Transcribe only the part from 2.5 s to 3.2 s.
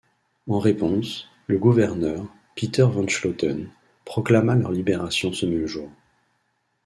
Peter von